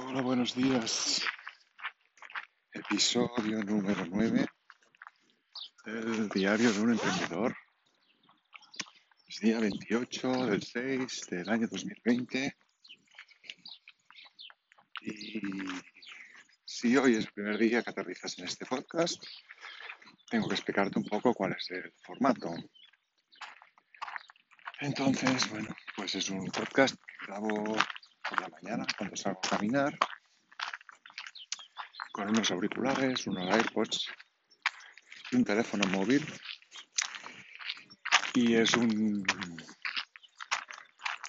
[0.00, 1.22] Hola, buenos días.
[2.72, 4.46] Episodio número 9
[5.86, 7.56] del diario de un emprendedor.
[9.26, 12.56] Es día 28 del 6 del año 2020.
[15.00, 15.42] Y
[16.64, 19.20] si hoy es el primer día que aterrizas en este podcast,
[20.30, 22.54] tengo que explicarte un poco cuál es el formato.
[24.80, 27.76] Entonces, bueno, pues es un podcast que grabo
[28.28, 29.98] por la mañana cuando salgo a caminar
[32.12, 34.08] con unos auriculares, unos AirPods
[35.30, 36.26] y un teléfono móvil.
[38.34, 39.24] Y es un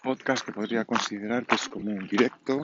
[0.03, 2.61] podcast que podría considerar que es como un directo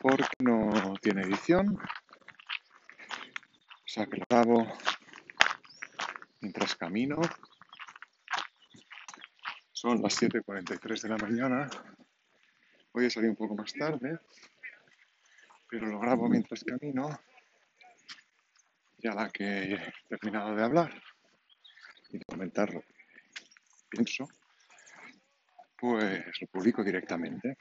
[0.00, 1.78] porque no tiene edición.
[1.78, 4.66] O sea que lo grabo
[6.40, 7.16] mientras camino.
[9.72, 11.68] Son las 7.43 de la mañana
[12.98, 14.18] Hoy he salido un poco más tarde,
[15.68, 17.10] pero lo grabo mientras camino.
[18.96, 21.02] Ya la que he terminado de hablar
[22.08, 22.94] y de comentar lo que
[23.90, 24.26] pienso,
[25.78, 27.58] pues lo publico directamente.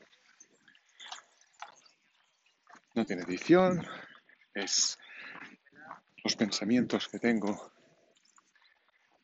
[2.94, 3.86] No tiene edición,
[4.54, 4.98] es
[6.24, 7.74] los pensamientos que tengo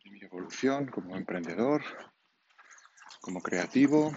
[0.03, 1.81] de mi evolución como emprendedor,
[3.21, 4.11] como creativo,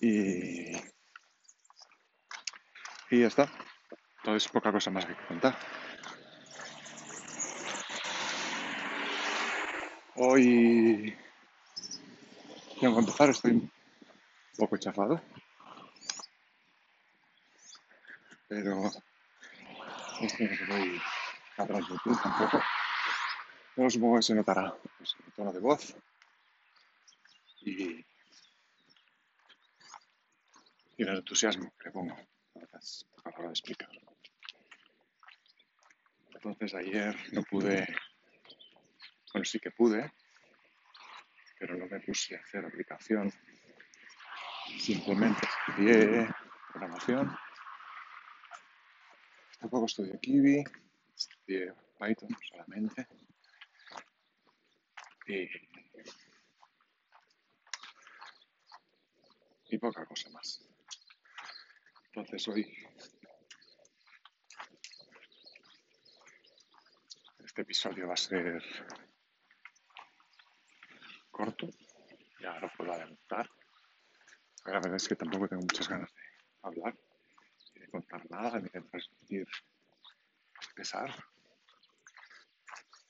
[0.00, 0.76] Y,
[3.10, 3.50] y ya está.
[4.18, 5.58] Entonces poca cosa más que contar.
[10.16, 11.16] Hoy
[12.80, 13.70] tengo que empezar, estoy un
[14.56, 15.20] poco chafado.
[18.48, 18.84] Pero
[20.20, 21.00] esto no se voy
[21.56, 22.62] a transmitir tampoco.
[23.76, 25.94] Pero supongo que se notará el tono de voz.
[27.60, 28.04] Y
[30.98, 33.88] y el entusiasmo que le pongo a la hora de explicar.
[36.34, 37.86] Entonces ayer no pude,
[39.32, 40.12] bueno sí que pude,
[41.58, 43.32] pero no me puse a hacer aplicación.
[44.78, 46.28] Simplemente estudié
[46.72, 47.36] programación.
[49.60, 50.64] Tampoco estudié Kiwi,
[51.16, 53.06] estudié Python solamente.
[55.26, 55.48] Y,
[59.70, 60.67] y poca cosa más.
[62.18, 62.66] Entonces hoy
[67.44, 68.60] este episodio va a ser
[71.30, 71.68] corto,
[72.40, 73.48] ya lo puedo adelantar.
[74.64, 76.22] La verdad es que tampoco tengo muchas ganas de
[76.62, 76.98] hablar,
[77.76, 79.46] ni de contar nada, ni de transmitir
[80.74, 81.14] pesar.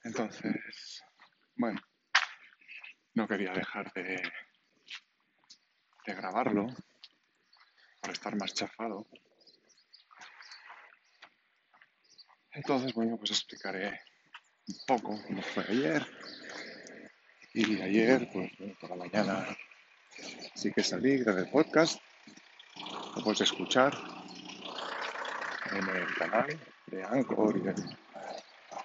[0.04, 1.02] Entonces,
[1.56, 1.80] bueno,
[3.14, 4.20] no quería dejar de,
[6.04, 6.66] de grabarlo
[8.12, 9.06] estar más chafado.
[12.52, 14.00] Entonces, bueno, pues explicaré
[14.66, 16.06] un poco cómo fue ayer.
[17.54, 19.46] Y ayer, pues por la mañana
[20.54, 22.00] sí que salí, grabé el podcast.
[23.16, 23.96] Lo puedes escuchar
[25.72, 27.98] en el canal de Anchor y en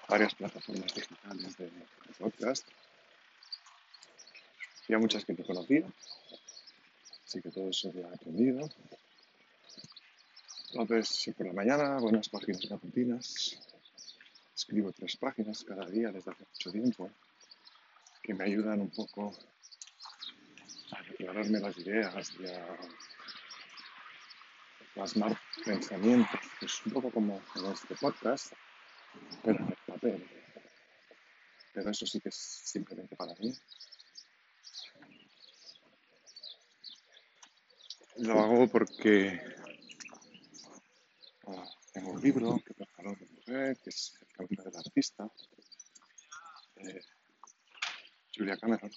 [0.07, 1.71] varias plataformas digitales de,
[2.19, 2.67] podcast.
[4.87, 5.83] Y muchas que te conocía,
[7.25, 8.69] así que todo eso lo he aprendido.
[10.75, 13.59] Entonces, por la mañana, buenas páginas matutinas.
[14.55, 17.11] Escribo tres páginas cada día desde hace mucho tiempo
[18.23, 19.35] que me ayudan un poco
[20.91, 22.77] a aclararme las ideas y a
[24.95, 26.39] plasmar pensamientos.
[26.59, 28.53] Es un poco como en este podcast,
[29.43, 30.27] pero en el papel.
[31.71, 33.53] Pero eso sí que es simplemente para mí.
[38.17, 39.39] Lo hago porque
[41.91, 45.29] tengo un libro que preparó mi mujer, que es El camino del artista,
[46.75, 47.01] de
[48.35, 48.91] Julia Cameron.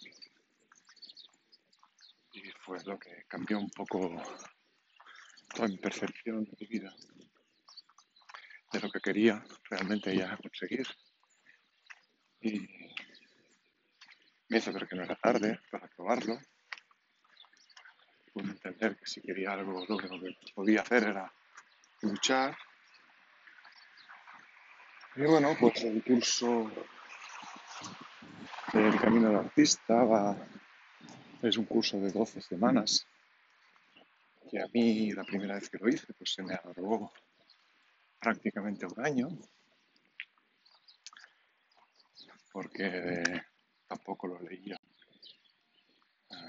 [2.33, 4.23] Y fue lo que cambió un poco
[5.55, 6.95] toda mi percepción de mi vida,
[8.73, 10.87] de lo que quería realmente ya conseguir.
[12.41, 12.61] Y
[14.49, 16.39] me hizo ver que no era tarde para probarlo.
[18.33, 20.09] Pude entender que si quería algo, lo que
[20.55, 21.33] podía hacer era
[22.07, 22.57] luchar
[25.17, 26.71] y bueno, pues el curso
[28.71, 30.37] del Camino del Artista va,
[31.41, 33.07] es un curso de 12 semanas,
[34.51, 37.11] que a mí la primera vez que lo hice pues se me alargó
[38.21, 39.29] prácticamente un año,
[42.53, 43.43] porque
[43.89, 44.79] tampoco lo leía.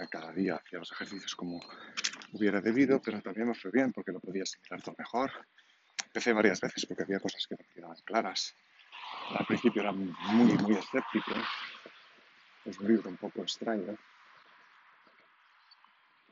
[0.09, 1.61] Cada día hacía los ejercicios como
[2.33, 5.31] hubiera debido, pero también me fue bien porque lo podía asimilar todo mejor.
[6.05, 8.55] Empecé varias veces porque había cosas que no quedaban claras.
[9.37, 11.31] Al principio era muy, muy escéptico.
[12.65, 13.97] Es un libro un poco extraño.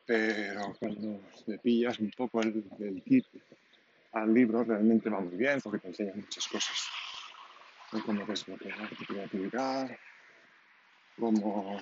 [0.06, 3.26] Pero cuando le pillas un poco el, el kit
[4.14, 6.88] al libro, realmente va muy bien porque te enseña muchas cosas.
[8.06, 9.90] Cómo desbloquear tu creatividad,
[11.18, 11.80] cómo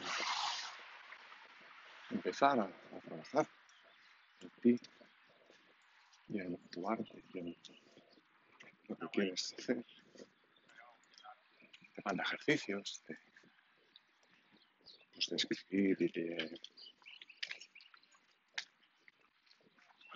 [2.12, 3.48] empezar a, a trabajar
[4.44, 4.80] en ti
[6.30, 7.58] y en tu arte y en
[8.88, 9.84] lo que quieres hacer.
[11.96, 13.18] Te manda ejercicios de,
[15.14, 16.60] pues, de escribir y de,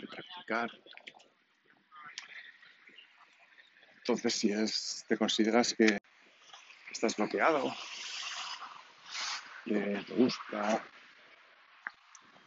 [0.09, 0.71] practicar.
[3.97, 5.99] Entonces, si es, te consideras que
[6.91, 7.75] estás bloqueado,
[9.65, 10.83] que te gusta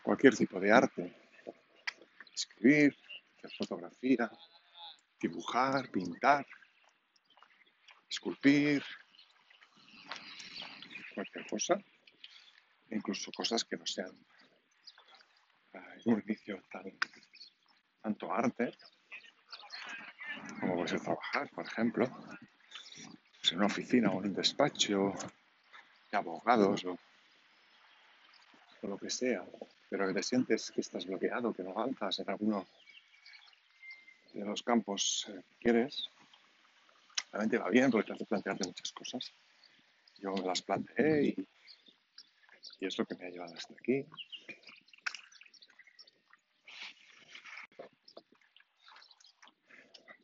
[0.02, 1.19] cualquier tipo de arte,
[2.40, 2.96] escribir,
[3.36, 4.30] hacer fotografía,
[5.20, 6.46] dibujar, pintar,
[8.08, 8.82] esculpir,
[11.14, 11.74] cualquier cosa,
[12.90, 14.16] incluso cosas que no sean
[15.72, 16.84] en un inicio tan,
[18.02, 18.72] tanto arte,
[20.60, 22.08] como puede ser trabajar, por ejemplo,
[23.40, 25.12] pues en una oficina o en un despacho
[26.10, 26.98] de abogados o
[28.82, 29.44] lo que sea,
[29.90, 32.66] pero que te sientes que estás bloqueado, que no avanzas en alguno
[34.32, 36.08] de los campos eh, que quieres,
[37.32, 39.32] realmente va bien porque te hace plantearte muchas cosas.
[40.18, 41.48] Yo me las planteé y,
[42.78, 44.06] y es lo que me ha llevado hasta aquí.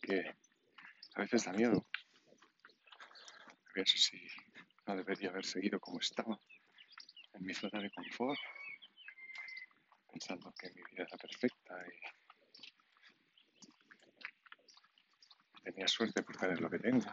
[0.00, 0.32] Que
[1.14, 1.84] a veces da miedo.
[3.84, 4.16] Si
[4.86, 6.38] no debería haber seguido como estaba,
[7.34, 8.38] en mi zona de confort,
[10.16, 12.00] pensando que mi vida era perfecta y
[15.62, 17.04] tenía suerte por tener lo que tengo.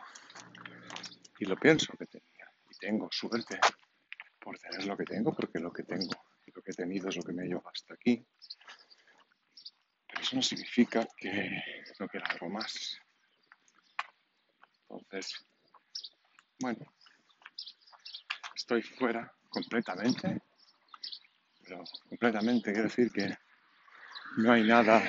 [1.39, 2.49] Y lo pienso que tenía.
[2.71, 3.59] Y tengo suerte
[4.39, 6.15] por tener lo que tengo, porque lo que tengo
[6.45, 8.25] y lo que he tenido es lo que me ha llevado hasta aquí.
[10.07, 11.61] Pero eso no significa que
[11.99, 12.97] no quiera algo más.
[14.89, 15.45] Entonces,
[16.59, 16.85] bueno,
[18.55, 20.41] estoy fuera completamente,
[21.73, 23.35] pero completamente quiere decir que
[24.37, 25.01] no hay nada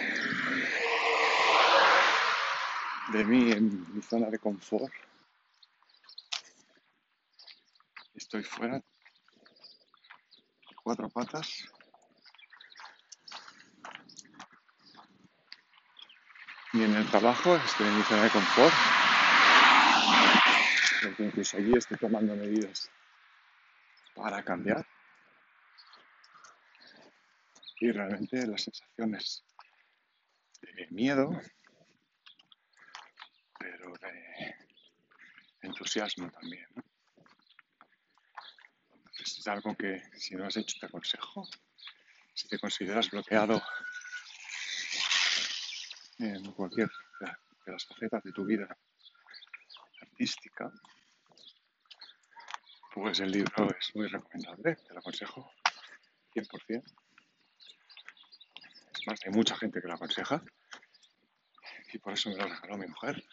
[3.12, 4.92] de mí en mi zona de confort.
[8.14, 8.80] Estoy fuera,
[10.82, 11.68] cuatro patas.
[16.72, 18.74] Y en el trabajo estoy en mi zona de confort.
[21.02, 22.90] Porque incluso allí estoy tomando medidas
[24.14, 24.93] para cambiar.
[27.84, 29.44] Y realmente las sensaciones
[30.62, 31.28] de miedo,
[33.58, 34.54] pero de
[35.60, 36.66] entusiasmo también.
[39.20, 41.46] es algo que si no has hecho te aconsejo.
[42.32, 43.62] Si te consideras bloqueado
[46.20, 46.88] en cualquier
[47.20, 48.66] de las facetas de tu vida
[50.00, 50.72] artística,
[52.94, 55.52] pues el libro es muy recomendable, te lo aconsejo
[56.34, 57.03] 100%.
[59.06, 60.42] Hay mucha gente que lo aconseja
[61.92, 63.24] y por eso me lo regaló mi mujer.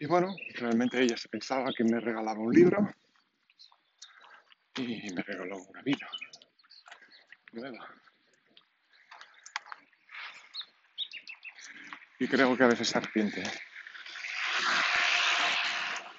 [0.00, 2.94] Y, bueno, realmente ella se pensaba que me regalaba un libro
[4.76, 6.10] y me regaló una vida.
[12.18, 13.52] Y creo que a veces se arrepiente ¿eh?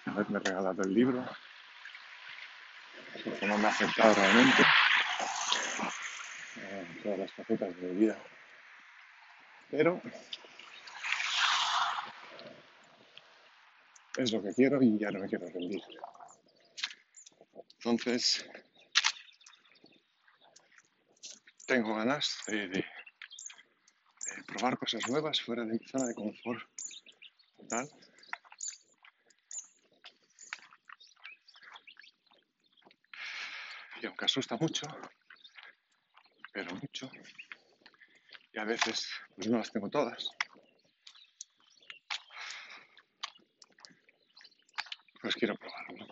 [0.06, 1.26] haberme regalado el libro,
[3.26, 4.64] porque no me ha afectado realmente
[6.58, 8.18] en todas las facetas de mi vida.
[9.72, 10.02] Pero
[14.18, 15.82] es lo que quiero y ya no me quiero rendir.
[17.84, 18.46] Entonces,
[21.66, 22.86] tengo ganas de, de-
[24.48, 26.62] probar cosas nuevas fuera de mi zona de confort
[27.58, 27.90] total.
[34.26, 34.88] Asusta mucho,
[36.52, 37.12] pero mucho,
[38.52, 40.28] y a veces pues no las tengo todas,
[45.22, 46.08] pues quiero probarlo.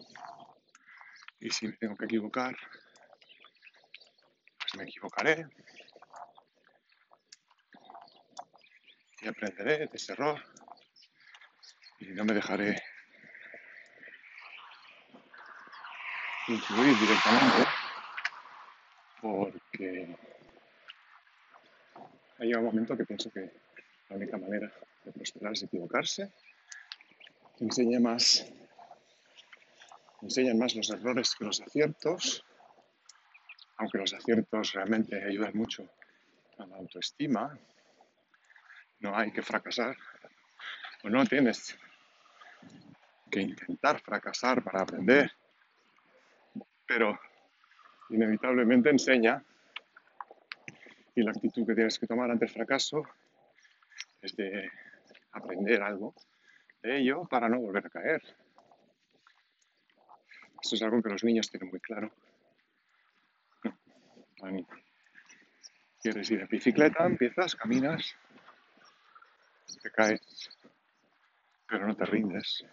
[1.39, 2.55] Y si me tengo que equivocar,
[4.59, 5.47] pues me equivocaré.
[9.21, 10.39] Y aprenderé de ese error.
[11.97, 12.79] Y no me dejaré
[16.47, 17.73] influir directamente
[19.23, 20.17] porque
[22.43, 23.49] ha llegado un momento que pienso que
[24.09, 24.69] la única manera
[25.05, 26.29] de prosperar es equivocarse.
[27.59, 28.45] Enseña más,
[30.21, 32.43] enseñan más los errores que los aciertos,
[33.77, 35.89] aunque los aciertos realmente ayudan mucho
[36.57, 37.57] a la autoestima.
[38.99, 39.95] No hay que fracasar,
[41.03, 41.77] o no tienes
[43.31, 45.31] que intentar fracasar para aprender,
[46.85, 47.17] pero
[48.09, 49.43] inevitablemente enseña
[51.15, 53.03] y la actitud que tienes que tomar ante el fracaso
[54.21, 54.69] es de
[55.31, 56.13] aprender algo
[56.81, 58.21] de ello para no volver a caer.
[60.61, 62.11] Esto es algo que los niños tienen muy claro.
[66.01, 68.15] Quieres ir en bicicleta, empiezas, caminas,
[69.81, 70.49] te caes,
[71.67, 72.65] pero no te rindes.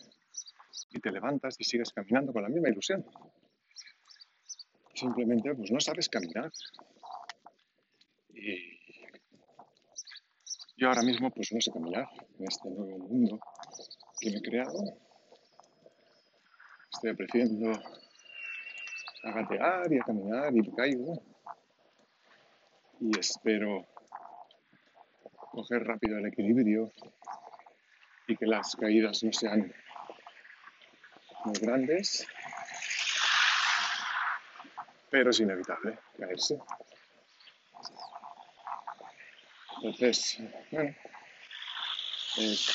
[0.90, 3.04] Y te levantas y sigues caminando con la misma ilusión.
[4.94, 6.50] Simplemente pues no sabes caminar.
[8.42, 8.80] Y
[10.78, 13.38] yo ahora mismo pues no sé caminar en este nuevo mundo
[14.18, 14.82] que me he creado.
[16.90, 17.70] Estoy aprendiendo
[19.24, 21.22] a gatear y a caminar y caigo.
[23.00, 23.86] Y espero
[25.50, 26.90] coger rápido el equilibrio
[28.26, 29.70] y que las caídas no sean
[31.44, 32.26] muy grandes.
[35.10, 36.58] Pero es inevitable caerse.
[39.82, 40.38] Entonces,
[40.70, 40.94] bueno,
[42.36, 42.70] es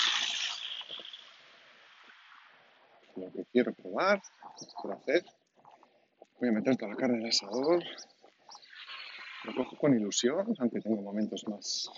[3.15, 4.23] lo que quiero probar,
[4.81, 5.23] quiero hacer.
[6.39, 7.83] Voy a meter toda la carne en el asador.
[9.43, 11.91] Lo cojo con ilusión, aunque tengo momentos más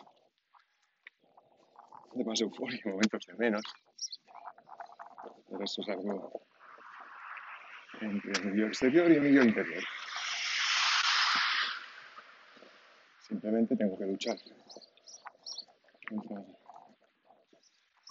[2.13, 3.63] de más euforia, momentos de menos.
[5.49, 6.41] Pero eso es algo
[8.01, 9.83] entre mi yo exterior y mi yo interior.
[13.21, 14.37] Simplemente tengo que luchar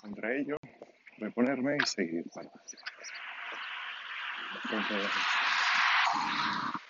[0.00, 0.56] contra, ello,
[1.18, 2.24] reponerme y seguir
[4.64, 5.10] entonces,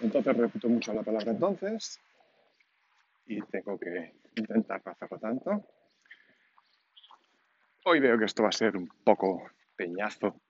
[0.01, 2.01] entonces repito mucho la palabra entonces
[3.27, 5.67] y tengo que intentar no hacerlo tanto.
[7.85, 10.41] Hoy veo que esto va a ser un poco peñazo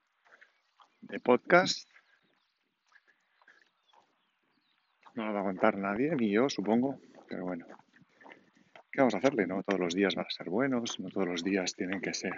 [1.01, 1.89] de podcast.
[5.15, 6.99] No lo va a aguantar nadie, ni yo supongo,
[7.29, 7.67] pero bueno.
[8.97, 9.47] ¿Qué vamos a hacerle?
[9.47, 12.33] No todos los días van a ser buenos, no todos los días tienen que ser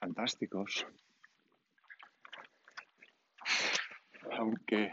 [0.00, 0.86] fantásticos.
[4.32, 4.90] Aunque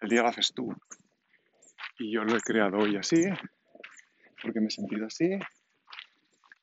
[0.00, 0.74] el día lo haces tú
[1.98, 3.22] y yo lo he creado hoy así,
[4.42, 5.28] porque me he sentido así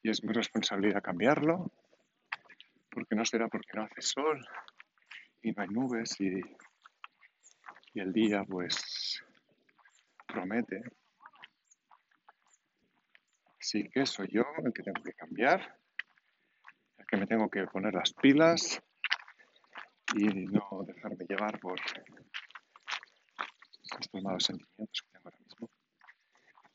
[0.01, 1.71] y es mi responsabilidad cambiarlo,
[2.89, 4.43] porque no será porque no hace sol
[5.43, 6.41] y no hay nubes y,
[7.93, 9.23] y el día pues
[10.37, 10.81] promete.
[13.59, 15.59] Así que soy yo el que tengo que cambiar,
[16.97, 18.79] el que me tengo que poner las pilas
[20.15, 21.79] y no dejarme llevar por
[23.99, 25.69] estos malos sentimientos que tengo ahora mismo,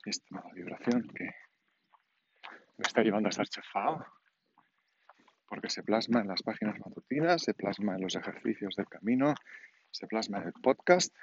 [0.04, 4.04] esta mala vibración que me está llevando a estar chafado,
[5.46, 9.34] porque se plasma en las páginas matutinas, se plasma en los ejercicios del camino,
[9.92, 11.14] se plasma en el podcast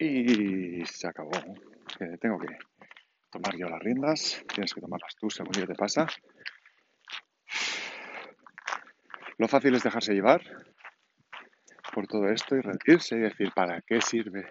[0.00, 1.30] y se acabó.
[2.20, 2.56] tengo que
[3.30, 6.06] tomar yo las riendas, tienes que tomarlas tú según yo te pasa.
[9.36, 10.40] Lo fácil es dejarse llevar
[11.92, 14.48] por todo esto y rendirse y decir, ¿para qué sirve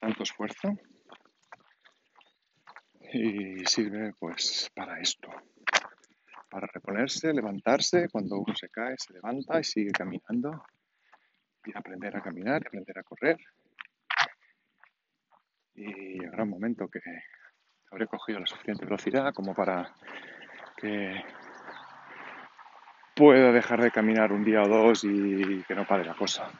[0.00, 0.76] tanto esfuerzo?
[3.12, 5.28] Y sirve pues para esto,
[6.48, 10.64] para reponerse, levantarse, cuando uno se cae, se levanta y sigue caminando
[11.64, 13.36] y aprender a caminar, aprender a correr
[15.80, 17.00] y llegará un momento que
[17.90, 19.94] habré cogido la suficiente velocidad como para
[20.76, 21.24] que
[23.14, 26.50] pueda dejar de caminar un día o dos y que no pare la cosa.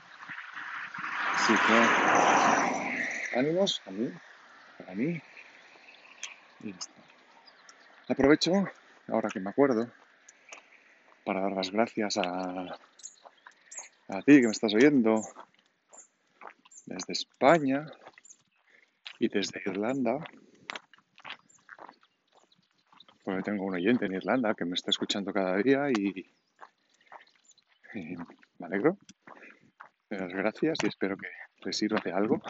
[1.35, 4.11] Así que ánimos a mí,
[4.79, 5.21] para mí.
[6.63, 6.75] Y
[8.11, 8.65] Aprovecho,
[9.07, 9.89] ahora que me acuerdo,
[11.25, 12.77] para dar las gracias a,
[14.09, 15.23] a ti que me estás oyendo
[16.87, 17.87] desde España,
[19.21, 20.17] y desde Irlanda,
[23.23, 26.35] porque tengo un oyente en Irlanda que me está escuchando cada día y,
[28.59, 28.97] me alegro.
[30.09, 31.29] Le las gracias y espero que
[31.65, 32.41] le sirva de algo.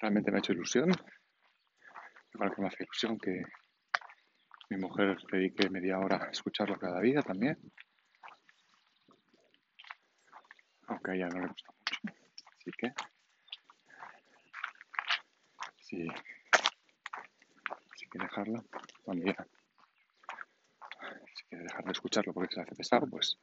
[0.00, 0.90] Realmente me ha hecho ilusión.
[2.34, 3.44] Igual que me hace ilusión que,
[4.70, 7.56] Mi mujer dedique media hora a escucharlo cada día también.
[10.88, 11.83] Aunque a ella no le gusta mucho.
[12.64, 12.94] Así que
[15.82, 16.08] si,
[18.08, 18.64] quiere dejarlo,
[19.02, 19.36] cuando ya
[21.34, 23.36] si quiere dejar de escucharlo porque se hace pesado, pues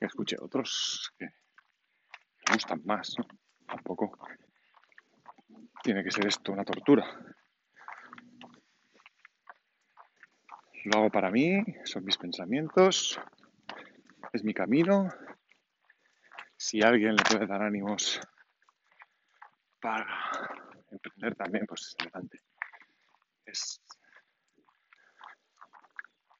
[0.00, 3.26] que escuche otros que le gustan más, ¿no?
[3.66, 4.16] Tampoco
[5.82, 7.04] tiene que ser esto una tortura.
[10.84, 13.20] Lo hago para mí, son mis pensamientos,
[14.32, 15.10] es mi camino.
[16.66, 18.20] Si alguien le puede dar ánimos
[19.80, 20.04] para
[20.90, 22.40] emprender también, pues adelante.
[23.44, 23.80] Es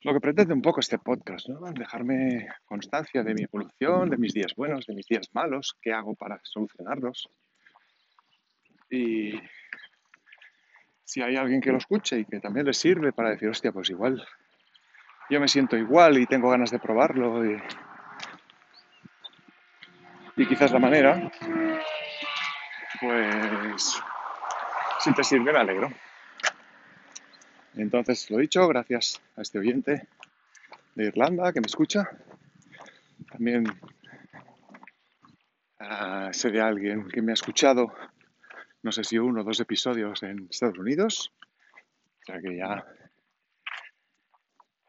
[0.01, 1.61] lo que pretende un poco este podcast, ¿no?
[1.71, 6.17] Dejarme constancia de mi evolución, de mis días buenos, de mis días malos, qué hago
[6.17, 7.31] para solucionarlos.
[8.91, 9.41] Y
[11.05, 13.91] si hay alguien que lo escuche y que también le sirve para decir, hostia, pues
[13.91, 14.27] igual
[15.31, 17.45] yo me siento igual y tengo ganas de probarlo
[20.37, 21.33] y quizás la manera,
[23.01, 24.03] pues
[25.01, 25.91] si te sirve me alegro.
[27.75, 30.09] Entonces, lo dicho, gracias a este oyente
[30.95, 32.09] de Irlanda que me escucha.
[33.31, 33.67] También
[35.81, 37.95] uh, sé de alguien que me ha escuchado,
[38.83, 41.33] no sé si uno o dos episodios en Estados Unidos.
[42.23, 42.85] O sea que ya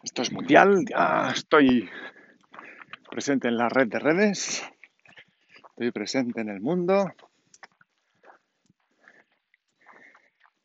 [0.03, 1.89] esto es mundial, ya estoy
[3.09, 4.63] presente en la red de redes,
[5.77, 7.05] estoy presente en el mundo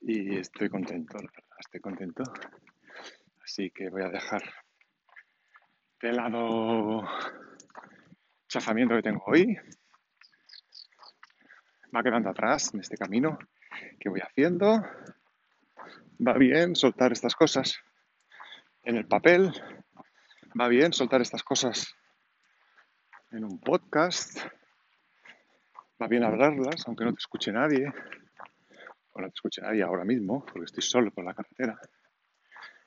[0.00, 2.22] y estoy contento, la verdad, estoy contento.
[3.44, 4.42] Así que voy a dejar
[6.00, 7.06] de lado
[8.48, 9.54] chafamiento que tengo hoy.
[11.94, 13.38] Va quedando atrás en este camino
[14.00, 14.82] que voy haciendo.
[16.26, 17.78] Va bien soltar estas cosas
[18.82, 19.52] en el papel.
[20.58, 21.94] Va bien soltar estas cosas
[23.30, 24.40] en un podcast.
[26.00, 27.92] Va bien hablarlas, aunque no te escuche nadie
[29.12, 31.78] o no te escuche nadie ahora mismo, porque estoy solo por la carretera.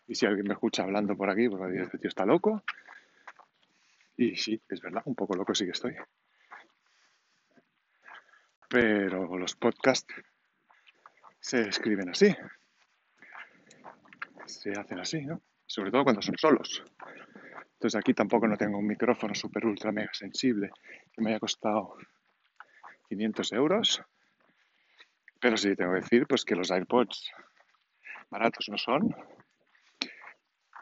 [0.07, 2.25] Y si alguien me escucha hablando por aquí, pues va a decir, este tío está
[2.25, 2.63] loco.
[4.17, 5.95] Y sí, es verdad, un poco loco sí que estoy.
[8.69, 10.13] Pero los podcasts
[11.39, 12.35] se escriben así.
[14.45, 15.41] Se hacen así, ¿no?
[15.65, 16.83] Sobre todo cuando son solos.
[17.73, 20.71] Entonces aquí tampoco no tengo un micrófono super ultra mega sensible
[21.11, 21.97] que me haya costado
[23.09, 24.05] 500 euros
[25.45, 27.31] pero sí, tengo que decir pues que los AirPods
[28.31, 29.15] baratos no son,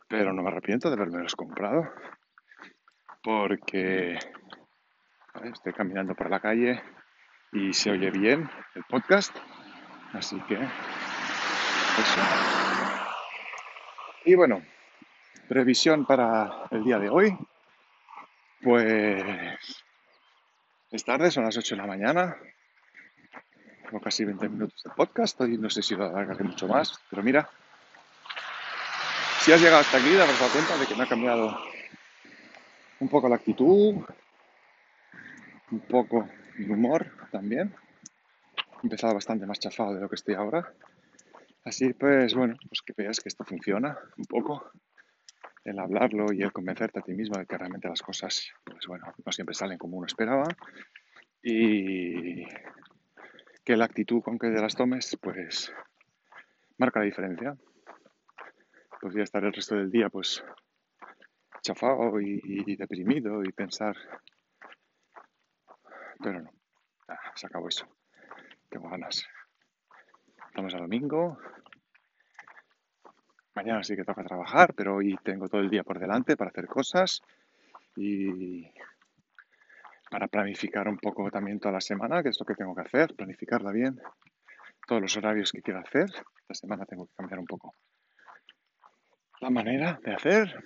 [0.07, 1.83] pero no me arrepiento de haberme los comprado
[3.21, 4.17] porque
[5.43, 6.81] estoy caminando por la calle
[7.51, 9.35] y se oye bien el podcast,
[10.13, 12.21] así que eso.
[14.23, 14.63] Y bueno,
[15.49, 17.37] previsión para el día de hoy,
[18.61, 19.82] pues
[20.93, 22.37] es tarde, son las 8 de la mañana,
[24.03, 27.49] casi 20 minutos de podcast, y no sé si lo alargaré mucho más, pero mira,
[29.39, 31.57] si has llegado hasta aquí, te habrás dado cuenta de que me ha cambiado
[32.99, 34.05] un poco la actitud,
[35.71, 36.29] un poco
[36.59, 37.73] el humor también.
[38.83, 40.73] He empezado bastante más chafado de lo que estoy ahora.
[41.65, 44.71] Así pues, bueno, pues que veas que esto funciona un poco,
[45.63, 49.05] el hablarlo y el convencerte a ti mismo de que realmente las cosas, pues bueno,
[49.25, 50.47] no siempre salen como uno esperaba.
[51.41, 52.45] Y
[53.63, 55.73] que la actitud con que las tomes, pues
[56.77, 57.55] marca la diferencia.
[58.99, 60.43] Podría estar el resto del día, pues,
[61.61, 63.95] chafado y, deprimido y pensar,
[66.21, 66.51] pero no,
[67.07, 67.87] ah, se acabó eso.
[68.69, 69.25] Tengo ganas.
[70.47, 71.37] Estamos a domingo.
[73.55, 76.65] Mañana sí que toca trabajar, pero hoy tengo todo el día por delante para hacer
[76.65, 77.21] cosas
[77.95, 78.67] y
[80.09, 83.15] para planificar un poco también toda la semana, que es lo que tengo que hacer,
[83.15, 84.01] planificarla bien,
[84.87, 86.05] todos los horarios que quiero hacer.
[86.41, 87.75] Esta semana tengo que cambiar un poco
[89.39, 90.63] la manera de hacer,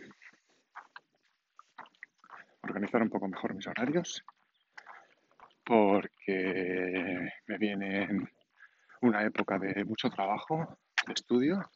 [2.62, 4.24] organizar un poco mejor mis horarios,
[5.66, 8.30] porque me viene
[9.02, 11.70] una época de mucho trabajo, de estudio,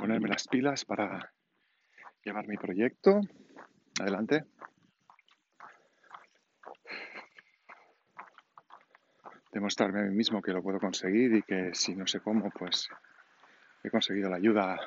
[0.00, 1.30] ponerme las pilas para
[2.24, 3.20] llevar mi proyecto
[4.00, 4.44] adelante.
[9.52, 12.88] demostrarme a mí mismo que lo puedo conseguir y que si no sé cómo, pues
[13.82, 14.78] he conseguido la ayuda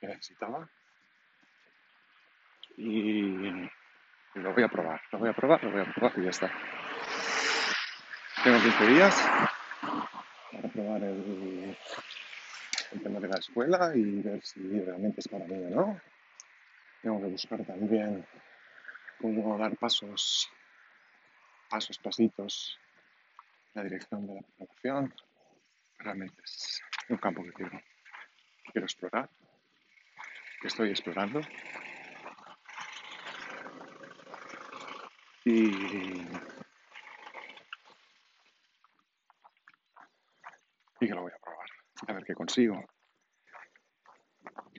[0.00, 0.68] que necesitaba.
[2.78, 3.68] Y,
[4.34, 6.50] lo voy a probar, lo voy a probar, lo voy a probar y ya está.
[8.42, 9.30] Tengo 15 días
[10.52, 11.76] para probar el,
[12.92, 16.00] el tema de la escuela y ver si realmente es para mí o no.
[17.02, 18.24] Tengo que buscar también
[19.20, 20.50] cómo dar pasos,
[21.68, 22.78] pasos, pasitos
[23.74, 25.14] la dirección de la programación.
[25.98, 29.30] Realmente es un campo que quiero, explorar,
[30.60, 31.40] que estoy explorando.
[35.44, 36.28] Y
[41.02, 41.41] y que lo voy a
[42.12, 42.84] a ver qué consigo.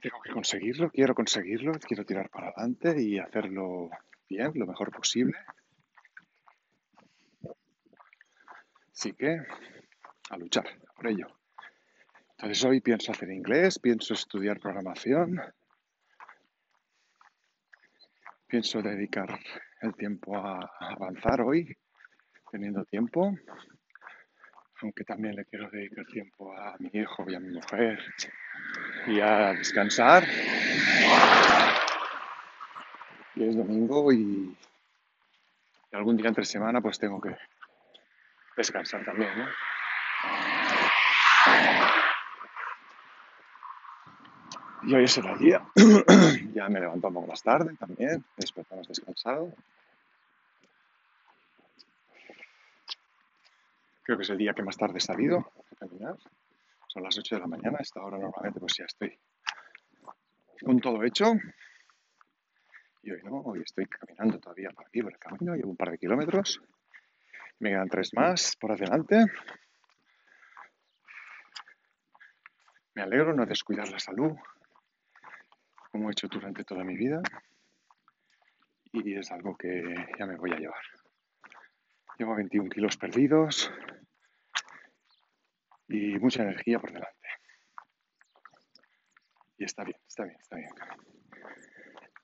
[0.01, 3.89] Tengo que conseguirlo, quiero conseguirlo, quiero tirar para adelante y hacerlo
[4.29, 5.37] bien, lo mejor posible.
[8.91, 9.37] Así que
[10.29, 10.65] a luchar
[10.95, 11.27] por ello.
[12.31, 15.39] Entonces hoy pienso hacer inglés, pienso estudiar programación,
[18.47, 19.39] pienso dedicar
[19.81, 21.75] el tiempo a avanzar hoy,
[22.51, 23.33] teniendo tiempo,
[24.83, 27.99] aunque también le quiero dedicar tiempo a mi hijo y a mi mujer
[29.07, 30.27] y a descansar.
[33.35, 34.55] Y es domingo y,
[35.93, 37.35] algún día entre semana pues tengo que
[38.57, 39.31] descansar también.
[44.83, 45.61] Y hoy es el día.
[46.53, 49.53] ya me levanto un poco más tarde también, después más descansado.
[54.03, 55.37] Creo que es el día que más tarde he salido
[55.71, 56.17] a caminar.
[56.87, 57.77] Son las 8 de la mañana.
[57.79, 59.17] A esta hora normalmente pues ya estoy
[60.63, 61.33] con todo hecho.
[63.01, 65.55] Y hoy no, hoy estoy caminando todavía por aquí, por el camino.
[65.55, 66.61] Llevo un par de kilómetros.
[67.59, 69.25] Me quedan tres más por adelante.
[72.95, 74.33] Me alegro no descuidar la salud,
[75.91, 77.21] como he hecho durante toda mi vida.
[78.91, 79.81] Y es algo que
[80.19, 80.83] ya me voy a llevar.
[82.17, 83.71] Llevo 21 kilos perdidos
[85.87, 87.27] y mucha energía por delante.
[89.57, 90.69] Y está bien, está bien, está bien.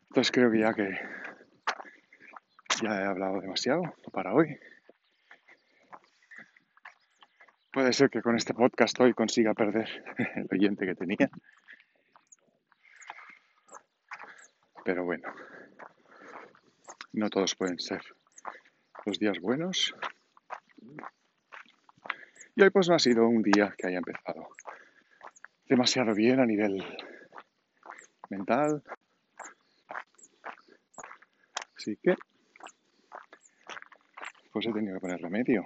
[0.10, 0.90] Entonces creo que ya que
[2.82, 4.60] ya he hablado demasiado para hoy.
[7.72, 9.88] Puede ser que con este podcast hoy consiga perder
[10.36, 11.30] el oyente que tenía.
[14.84, 15.32] Pero bueno,
[17.14, 18.02] no todos pueden ser
[19.06, 19.96] los días buenos.
[22.56, 24.50] Y hoy pues no ha sido un día que haya empezado
[25.68, 26.84] demasiado bien a nivel
[28.30, 28.84] mental.
[31.78, 32.16] Así que
[34.52, 35.66] pues he tenido que poner remedio.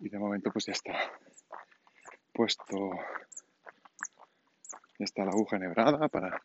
[0.00, 0.92] Y de momento pues ya está
[2.32, 2.90] puesto,
[4.98, 6.42] ya está la aguja enhebrada para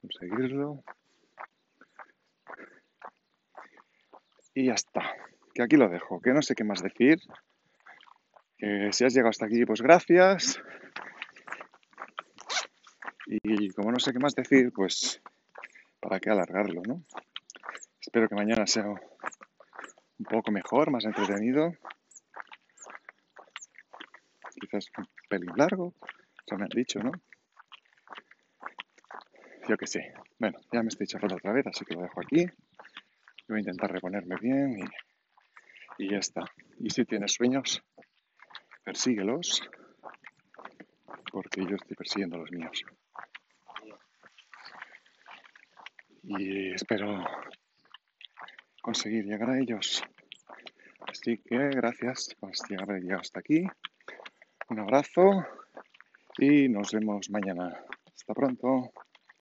[0.00, 0.84] conseguirlo.
[4.56, 5.02] Y ya está.
[5.54, 7.20] Que aquí lo dejo, que no sé qué más decir.
[8.56, 10.58] Que si has llegado hasta aquí, pues gracias.
[13.26, 15.20] Y como no sé qué más decir, pues
[16.00, 17.04] para qué alargarlo, ¿no?
[18.00, 21.74] Espero que mañana sea un poco mejor, más entretenido.
[24.58, 25.92] Quizás un pelín largo,
[26.46, 27.12] eso me han dicho, ¿no?
[29.68, 30.14] Yo que sé.
[30.38, 32.46] Bueno, ya me estoy chafando otra vez, así que lo dejo aquí.
[33.48, 34.78] Voy a intentar reponerme bien
[35.98, 36.42] y, ya está.
[36.80, 37.82] Y si tienes sueños,
[38.84, 39.62] persíguelos,
[41.30, 42.82] porque yo estoy persiguiendo los míos.
[46.24, 47.24] Y espero
[48.82, 50.02] conseguir llegar a ellos.
[51.06, 53.64] Así que gracias por haber llegado hasta aquí.
[54.68, 55.46] Un abrazo
[56.38, 57.80] y nos vemos mañana.
[58.12, 58.90] Hasta pronto.